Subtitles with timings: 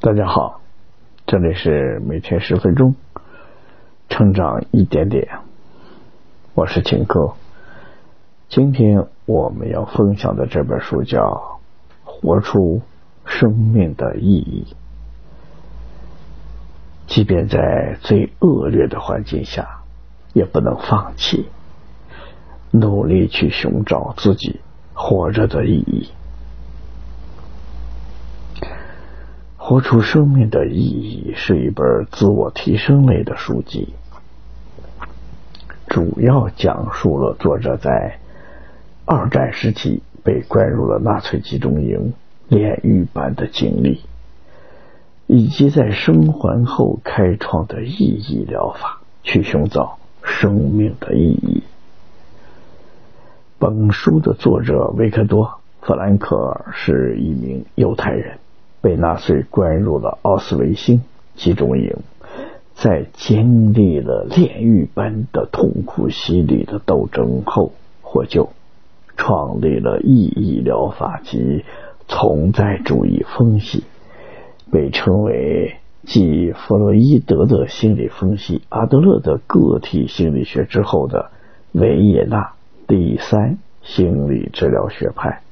[0.00, 0.60] 大家好，
[1.26, 2.94] 这里是每天十分钟，
[4.08, 5.40] 成长一点点。
[6.54, 7.32] 我是秦哥，
[8.48, 11.18] 今天我们要分享的这本书叫
[12.04, 12.80] 《活出
[13.26, 14.68] 生命的意义》。
[17.08, 19.80] 即便在最恶劣的环境下，
[20.32, 21.48] 也不能放弃，
[22.70, 24.60] 努力去寻找自己
[24.94, 26.08] 活着的意义。
[29.68, 33.92] 活出生命的意义是一本自我提升类的书籍，
[35.88, 38.18] 主要讲述了作者在
[39.04, 42.14] 二战时期被关入了纳粹集中营
[42.48, 44.00] 炼狱般的经历，
[45.26, 51.62] 以及在生还后开创的意义疗法，去寻找生命的意义。
[53.58, 55.44] 本书的作者维克多·
[55.82, 58.38] 弗兰克尔是一名犹太人。
[58.80, 61.02] 被纳粹关入了奥斯维辛
[61.34, 61.96] 集中营，
[62.74, 68.50] 在经历了炼狱般的痛苦洗礼的斗争后获救，
[69.16, 71.64] 创立了意义疗法及
[72.06, 73.84] 存在主义分析，
[74.70, 81.30] 被称为继弗洛伊德的心理分析、阿德勒的个体心理学之后的
[81.72, 82.52] 维也纳
[82.86, 85.42] 第三心理治疗学派。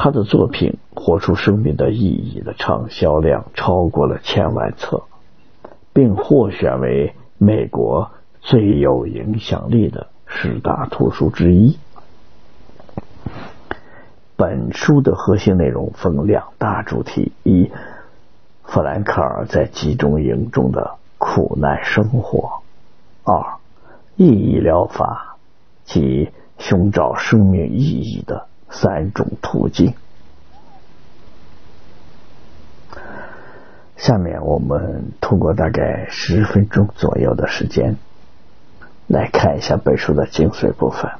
[0.00, 5.02] 他的作品《活出生命的意义》的畅销量超过了千万册，
[5.92, 11.78] 并获选为美国最有影响力的十大图书之一。
[14.36, 17.72] 本书的核心内容分两大主题：一、
[18.62, 22.62] 弗兰克尔在集中营中的苦难生活；
[23.24, 23.58] 二、
[24.14, 25.38] 意义疗法
[25.84, 28.46] 及寻找生命意义的。
[28.70, 29.94] 三种途径。
[33.96, 37.96] 下面我们通过大概十分钟左右的时间，
[39.06, 41.10] 来看一下本书的精髓部分。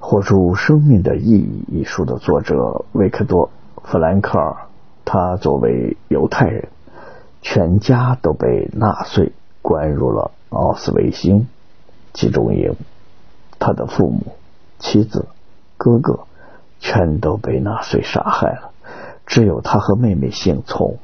[0.08, 3.48] 《活出生命的意义》一书的作者维克多·
[3.82, 4.68] 弗兰克尔，
[5.04, 6.68] 他作为犹太人，
[7.42, 11.48] 全家都被纳粹关入了奥斯维辛
[12.12, 12.76] 集中营。
[13.66, 14.36] 他的父母、
[14.78, 15.26] 妻子、
[15.76, 16.20] 哥哥
[16.78, 18.70] 全都被纳粹杀害了，
[19.26, 20.98] 只有他和妹妹幸存。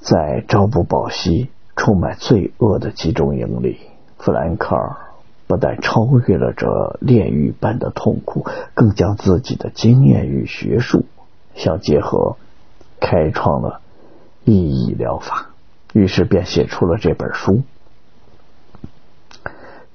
[0.00, 3.78] 在朝不保夕、充满罪恶的集中营里，
[4.16, 4.96] 弗兰克尔
[5.46, 11.04] 不但超越了这炼狱般的痛苦，更将自己的经验与学术
[11.54, 12.38] 相结合，
[13.00, 13.82] 开创了
[14.44, 15.50] 意义疗法，
[15.92, 17.64] 于是便写出了这本书。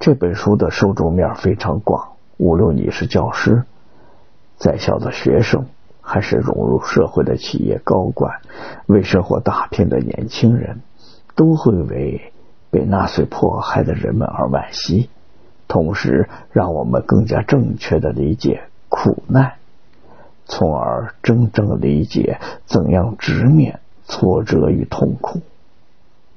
[0.03, 3.63] 这本书的受众面非常广，无论你是教师、
[4.57, 5.67] 在校的学生，
[6.01, 8.41] 还是融入社会的企业高管、
[8.85, 10.81] 为生活打拼的年轻人，
[11.35, 12.33] 都会为
[12.69, 15.09] 被纳粹迫害的人们而惋惜，
[15.69, 19.53] 同时让我们更加正确的理解苦难，
[20.43, 25.39] 从而真正理解怎样直面挫折与痛苦，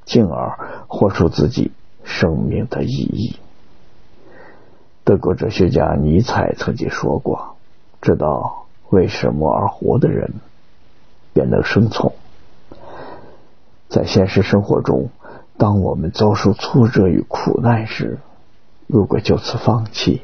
[0.05, 0.57] 进而
[0.87, 1.73] 活出自己
[2.05, 3.41] 生命的意义。
[5.07, 7.55] 德国哲学家尼采曾经说过
[8.03, 10.33] ：“知道为什么而活的人，
[11.33, 12.13] 便能生存。”
[13.89, 15.11] 在现实生活中，
[15.59, 18.19] 当我们遭受挫折与苦难时，
[18.89, 20.23] 如果就此放弃，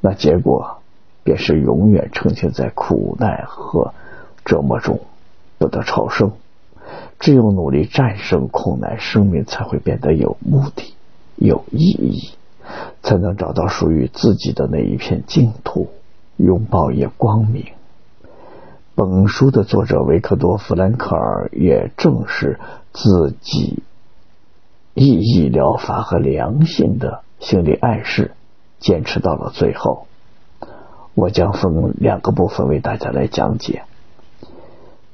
[0.00, 0.78] 那结果
[1.22, 3.92] 便是永远沉浸在苦难和
[4.46, 5.00] 折磨中，
[5.58, 6.32] 不得超生。
[7.20, 10.94] 只有努力战胜困难，生命才会变得有目的、
[11.36, 12.37] 有意义。
[13.08, 15.88] 才能找到属于自己的那一片净土，
[16.36, 17.64] 拥抱也光明。
[18.94, 22.60] 本书的作者维克多·弗兰克尔也正是
[22.92, 23.82] 自己
[24.92, 28.32] 意义疗法和良性的心理暗示，
[28.78, 30.06] 坚持到了最后。
[31.14, 33.84] 我将分两个部分为大家来讲解。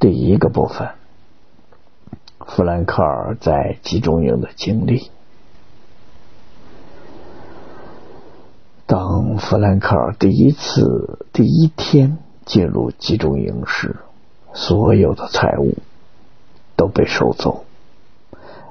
[0.00, 0.88] 第一个部分，
[2.44, 5.12] 弗兰克尔在集中营的经历。
[8.86, 13.96] 当弗兰克尔第一次第一天进入集中营时，
[14.52, 15.78] 所有的财物
[16.76, 17.64] 都被收走，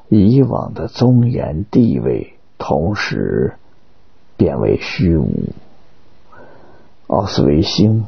[0.10, 3.56] 以往的尊严地位同时
[4.38, 5.50] 变为虚无。
[7.08, 8.06] 奥斯维辛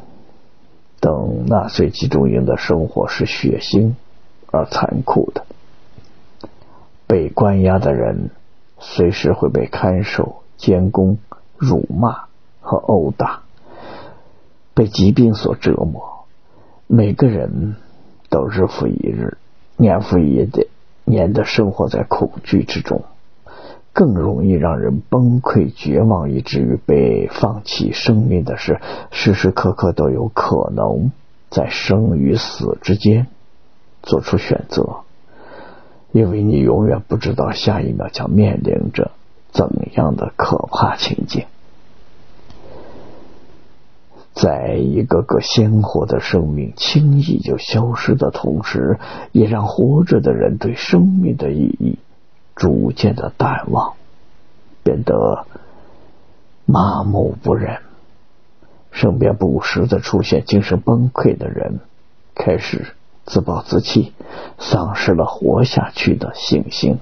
[0.99, 3.95] 等纳粹集中营的生活是血腥
[4.51, 5.45] 而残酷的，
[7.07, 8.29] 被关押的人
[8.77, 11.17] 随时会被看守、监工。
[11.57, 12.25] 辱骂
[12.61, 13.41] 和殴打，
[14.73, 16.25] 被疾病所折磨，
[16.87, 17.75] 每个人
[18.29, 19.37] 都日复一日、
[19.77, 20.49] 年复一
[21.03, 23.03] 年的生活在恐惧之中，
[23.93, 28.79] 更容易让人崩溃、绝望，以至于被放弃生命的是，
[29.11, 31.11] 时时刻刻都有可能
[31.49, 33.27] 在生与死之间
[34.01, 35.01] 做出选择，
[36.11, 39.11] 因为你永远不知道下一秒将面临着
[39.55, 41.45] 怎样的可怕情景。
[44.33, 48.99] 在一个个鲜活的生命轻易就消失的同时，
[49.31, 51.99] 也让活着的人对生命的意义
[52.53, 53.93] 逐渐的淡忘，
[54.83, 55.45] 变得
[56.65, 57.77] 麻木不仁。
[58.91, 61.79] 身边不时的出现精神崩溃的人，
[62.33, 62.93] 开始
[63.25, 64.11] 自暴自弃，
[64.59, 66.99] 丧失了活下去的信心。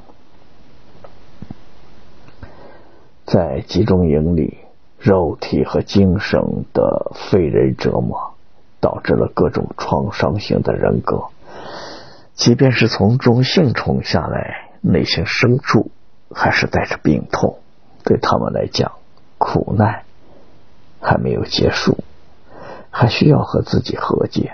[3.33, 4.59] 在集中营里。
[4.99, 6.39] 肉体和精神
[6.71, 8.35] 的非人折磨，
[8.79, 11.23] 导致了各种创伤性的人格。
[12.35, 15.91] 即便是从中幸存下来，内心深处
[16.33, 17.57] 还是带着病痛。
[18.05, 18.93] 对他们来讲，
[19.39, 20.03] 苦难
[21.01, 21.97] 还没有结束，
[22.91, 24.53] 还需要和自己和解。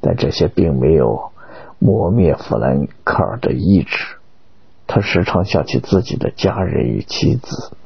[0.00, 1.30] 但这些并没有
[1.78, 4.16] 磨灭弗兰克尔的意志。
[4.88, 7.76] 他时常想起自己的家人与妻子。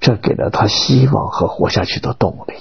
[0.00, 2.54] 这给了他希望和活下去的动力。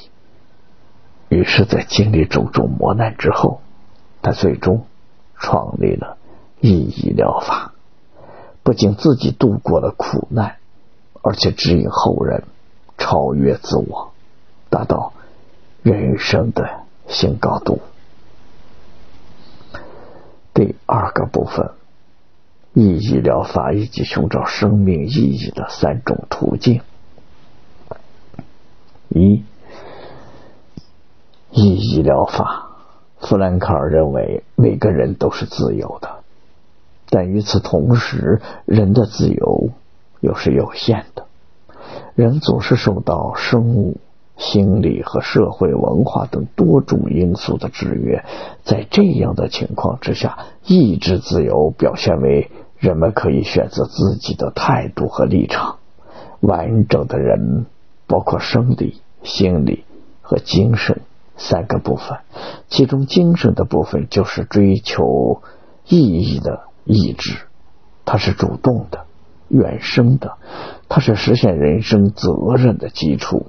[1.29, 3.61] 于是，在经历种种磨难之后，
[4.21, 4.85] 他最终
[5.37, 6.17] 创立了
[6.59, 7.73] 意义疗法，
[8.63, 10.57] 不仅自己度过了苦难，
[11.21, 12.43] 而且指引后人
[12.97, 14.11] 超越自我，
[14.69, 15.13] 达到
[15.83, 17.81] 人生的新高度。
[20.53, 21.71] 第二个部分，
[22.75, 26.81] 意义疗法以及寻找生命意义的三种途径。
[29.07, 29.45] 一
[31.51, 32.71] 意义疗法，
[33.17, 36.17] 弗兰克尔认为每个人都是自由的，
[37.09, 39.69] 但与此同时，人的自由
[40.19, 41.27] 又是有限的。
[42.15, 44.01] 人总是受到生物、
[44.35, 48.25] 心理和社会文化等多种因素的制约。
[48.65, 52.51] 在这样的情况之下，意志自由表现为
[52.85, 55.77] 人们可以选择自己的态度和立场。
[56.39, 57.65] 完整的人
[58.07, 59.01] 包括生理。
[59.23, 59.83] 心理
[60.21, 61.01] 和精神
[61.35, 62.19] 三个部分，
[62.67, 65.41] 其中精神的部分就是追求
[65.87, 67.35] 意义的意志，
[68.05, 69.05] 它是主动的、
[69.47, 70.37] 原生的，
[70.87, 73.47] 它是实现人生责任的基础。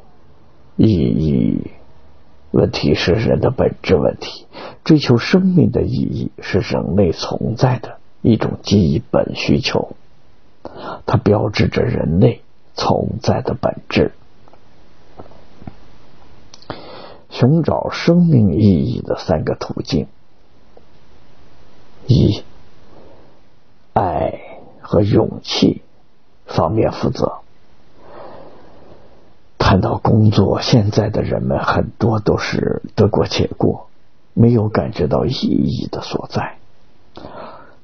[0.76, 1.72] 意义
[2.52, 4.46] 问题是人的本质问题，
[4.82, 9.94] 追求生命的意义是人类存在的一种基本需求，
[11.06, 12.42] 它标志着人类
[12.74, 14.10] 存在的本质。
[17.30, 20.08] 寻找生命意义的三个途径：
[22.08, 22.42] 一、
[23.92, 24.40] 爱
[24.80, 25.82] 和勇气
[26.46, 27.38] 方面负责。
[29.56, 33.86] 谈到工作，现在的人们很多都是得过且过，
[34.34, 36.56] 没有感觉到意义的所在。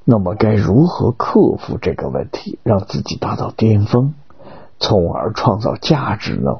[0.05, 4.13] 那么，该如何克服这个问题，让自己达到巅峰，
[4.79, 6.59] 从而创造价值呢？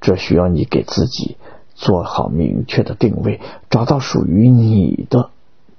[0.00, 1.36] 这需要你给自己。
[1.76, 5.30] 做好明确的定位，找到属于你的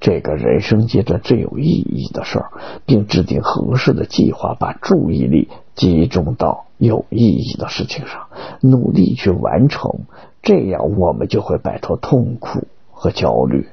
[0.01, 2.51] 这个人生阶段最有意义的事儿，
[2.85, 8.27] 并制定合适的计划，把注意力集中到有意义的事情上，
[8.59, 10.01] 努力去完成。
[10.41, 13.69] 这样，我们就会摆脱痛苦和焦虑，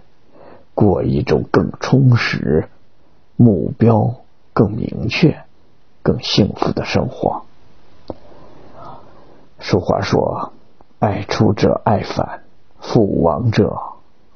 [0.74, 2.68] 过一种更充实、
[3.42, 4.14] 目标
[4.52, 5.42] 更明确、
[6.02, 7.42] 更幸福的生活。
[9.58, 10.52] 俗话说。
[11.04, 12.44] 爱出者爱返，
[12.78, 13.76] 复往者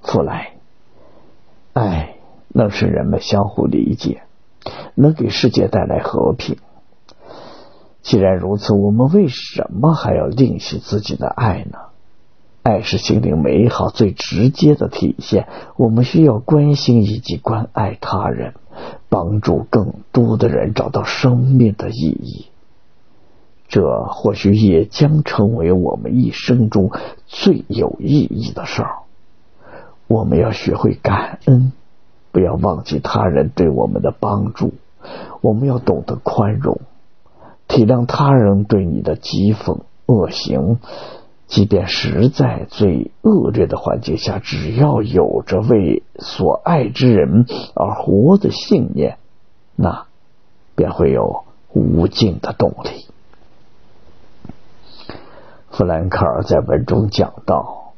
[0.02, 0.54] 复来。
[1.74, 2.16] 爱
[2.48, 4.22] 能使人们相互理解，
[4.96, 6.56] 能给世界带来和平。
[8.02, 11.78] 既然如此，我们为什么还要吝惜自己的爱呢？
[12.64, 15.46] 爱是心灵美好最直接的体现。
[15.76, 18.54] 我们需要关心以及关爱他人，
[19.08, 22.46] 帮助更多的人找到生命的意义。
[23.68, 26.92] 这或许也将成为我们一生中
[27.26, 28.98] 最有意义的事儿。
[30.06, 31.72] 我们要学会感恩，
[32.30, 34.74] 不要忘记他人对我们的帮助。
[35.40, 36.80] 我们要懂得宽容，
[37.66, 40.78] 体谅他人对你的讥讽、恶行。
[41.46, 49.18] 即便实在最恶劣的环境下，只要有着为所爱之人而活的信念，
[49.76, 50.06] 那
[50.74, 53.06] 便会有无尽的动力。
[55.70, 57.92] 弗兰克尔在文中讲到：“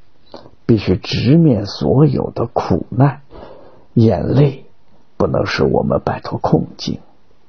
[0.67, 3.23] 必须直面所有的苦难。
[3.95, 4.67] 眼泪
[5.17, 7.00] 不能使我们摆脱困境，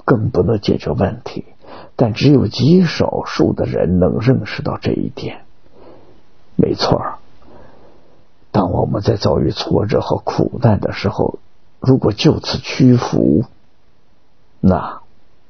[0.06, 1.46] 更不能解决问题。
[1.96, 5.41] 但只有极少数的人能认识到这一点。
[6.62, 7.13] 没错，
[8.51, 11.39] 当我们在遭遇挫折和苦难的时候，
[11.80, 13.46] 如果就此屈服，
[14.60, 15.00] 那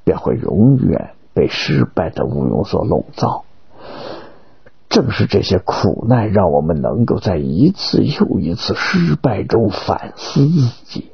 [0.03, 3.43] 便会永远被失败的乌云所笼罩。
[4.87, 11.09] 正是这些苦难，让我们能够在一次又一次失败中反思自己。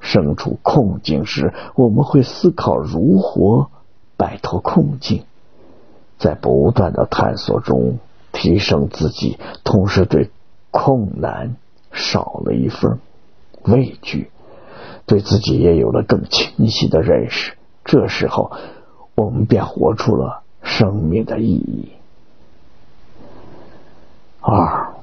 [0.00, 3.68] 身处困境时，我们会思考如何
[4.18, 5.24] 摆脱困境，
[6.18, 7.98] 在不断的探索中
[8.40, 10.30] 提升自己，同时对
[10.70, 11.56] 困难
[11.92, 12.98] 少了一份
[13.64, 14.30] 畏惧，
[15.04, 17.58] 对自己也有了更清晰的认识。
[17.84, 18.50] 这时候，
[19.14, 21.90] 我们便活出了生命的意义。
[24.40, 24.94] 二，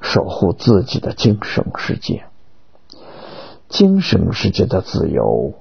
[0.00, 2.24] 守护自己的精神世界。
[3.68, 5.52] 精神世界的自由，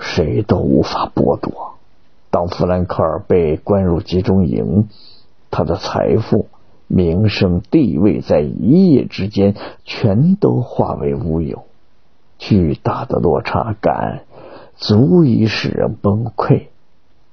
[0.00, 1.74] 谁都无法剥夺。
[2.30, 4.88] 当弗兰克尔被关入集中营，
[5.54, 6.48] 他的财富、
[6.88, 11.62] 名声、地位在一夜之间全都化为乌有。
[12.38, 14.24] 巨大的落差感
[14.74, 16.66] 足以使人崩溃。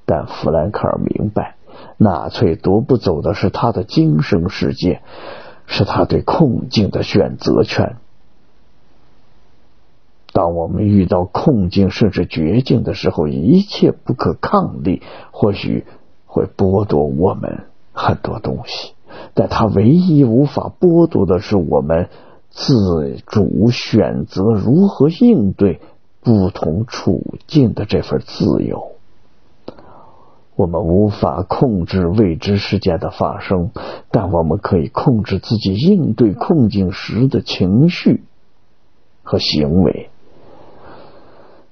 [0.06, 1.56] 但弗兰克尔明白。
[1.98, 5.01] 纳粹夺不走的是他的精神世界，
[5.66, 7.96] 是他对困境的选择权。
[10.32, 15.01] 当我们遇到困境甚至绝境的时候，一切不可抗力
[15.32, 15.86] 或许
[16.28, 18.93] 会剥夺我们很多东西，
[19.33, 22.10] 但他唯一无法剥夺的是我们
[22.50, 25.79] 自主选择如何应对
[26.21, 28.91] 不同处境的这份自由。
[30.55, 33.71] 我们无法控制未知事件的发生，
[34.12, 38.24] 但我们可以控制自己应对困境时的情绪
[39.24, 40.10] 和行为。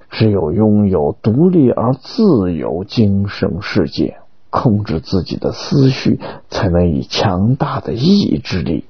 [0.09, 4.17] 只有拥有独立而自由精神世界，
[4.49, 8.85] 控制自己的思绪，才能以强大的意志力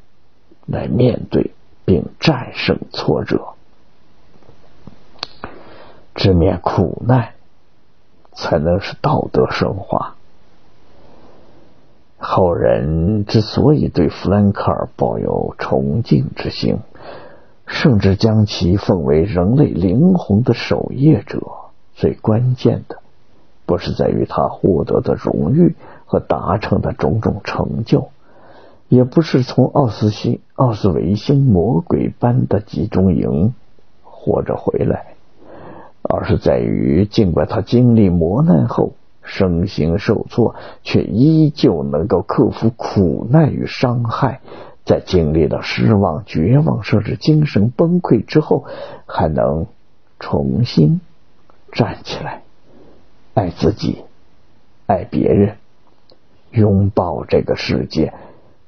[0.66, 1.52] 来面对
[1.86, 3.50] 并战胜挫折，
[6.16, 7.34] 直面苦难。
[8.32, 10.16] 才能使道德升华。
[12.20, 16.78] 后人之所以对弗兰克尔抱有崇敬之心，
[17.66, 21.42] 甚至将其奉为人类灵魂的守夜者，
[21.96, 23.02] 最关键的
[23.70, 25.76] 不是在于他获得的荣誉
[26.08, 28.10] 和达成的种种成就，
[28.88, 33.54] 也不是从奥斯星奥斯维辛魔鬼般的集中营
[34.02, 35.14] 活着回来。
[36.02, 44.40] 而是在于，尽管他经历磨难后身心受挫，却依旧能够克服苦难与伤害；
[44.84, 48.66] 在经历了失望、绝望，甚至精神崩溃之后，
[49.06, 49.68] 还能
[50.20, 51.02] 重新
[51.72, 52.42] 站起来，
[53.40, 54.04] 爱自己，
[54.86, 55.56] 爱别人，
[56.52, 58.14] 拥抱这个世界。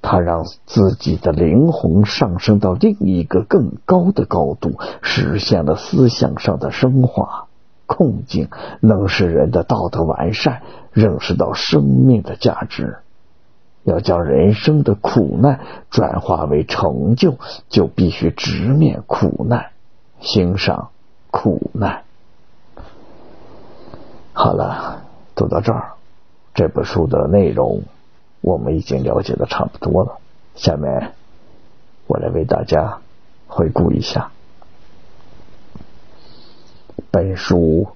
[0.01, 7.47] 他让自己的灵魂上升到另一个更高的高度，实现了思想上的升华。
[7.85, 8.47] 困境
[8.79, 10.61] 能使人的道德完善，
[10.93, 12.99] 认识到生命的价值。
[13.83, 15.59] 要将人生的苦难
[15.89, 17.37] 转化为成就，
[17.67, 19.71] 就必须直面苦难，
[20.21, 20.91] 欣赏
[21.29, 22.03] 苦难。
[24.33, 25.03] 好了，
[25.35, 25.93] 读到这儿，
[26.53, 27.83] 这本书的内容。
[28.39, 30.17] 我们已经了解的差不多了，
[30.55, 31.11] 下面
[32.07, 32.99] 我来为大家
[33.47, 34.31] 回顾一下。
[37.11, 37.89] 本书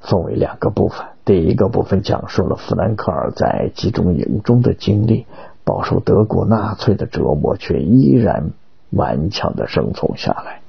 [0.00, 5.26] 分为两个部分，第一个部分讲述了弗兰克尔在集中营中的经历，
[5.64, 8.50] 饱受德国纳粹的折磨，却依然
[8.90, 10.60] 顽强的生存下来。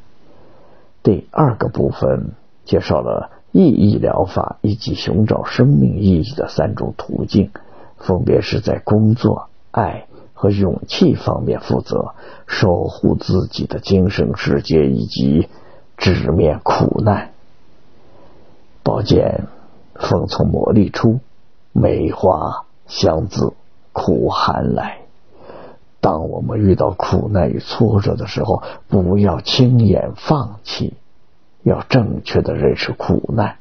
[1.02, 2.32] 第二个部分
[2.64, 7.52] 介绍了意义疗法以及寻找生命意义的三种途径。
[7.98, 12.16] 分别是在工作、爱和勇气方面负责，
[12.48, 15.48] 守护自己的精神世界，以及
[15.96, 17.30] 直面苦难。
[18.84, 19.46] 宝剑
[19.96, 21.20] 风从磨砺出，
[21.72, 23.54] 梅花香自
[23.94, 24.98] 苦寒来。
[26.02, 30.96] 当我们遇到苦难与挫折的时候，不要轻言放弃，
[31.63, 33.55] 要正确的认识苦难，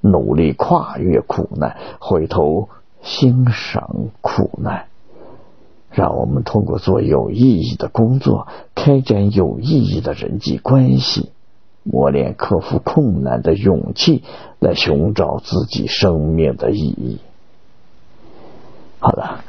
[0.00, 2.68] 努力跨越苦难，回头。
[3.02, 4.86] 欣赏苦难，
[5.92, 11.30] 让我们通过做有意义的工作，开展有意义的人际关系，
[11.84, 14.24] 磨练克服困难的勇气，
[14.58, 17.20] 来寻找自己生命的意义。
[18.98, 19.44] 好了，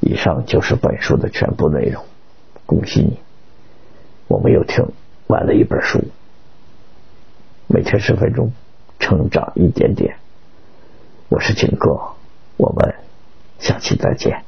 [0.00, 2.04] 以上就是本书的全部内容。
[2.66, 3.18] 恭喜你，
[4.26, 4.88] 我们又听
[5.26, 6.00] 完了一本书，
[7.70, 8.52] 每天十分钟，
[8.98, 10.16] 成长一点点。
[11.28, 12.00] 我是景哥，
[12.56, 12.94] 我们
[13.58, 14.47] 下期再见。